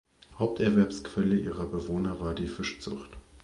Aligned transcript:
Haupterwerbsquelle 0.39 1.35
ihrer 1.35 1.67
Bewohner 1.67 2.19
war 2.19 2.33
die 2.33 2.47
Fischzucht. 2.47 3.11